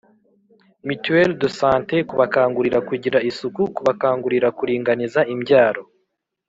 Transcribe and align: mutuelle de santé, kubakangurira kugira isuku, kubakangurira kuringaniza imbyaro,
mutuelle 0.85 1.35
de 1.41 1.49
santé, 1.59 1.95
kubakangurira 2.09 2.79
kugira 2.89 3.17
isuku, 3.29 3.61
kubakangurira 3.75 4.47
kuringaniza 4.57 5.19
imbyaro, 5.33 5.83